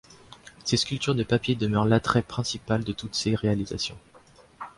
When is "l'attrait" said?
1.85-2.23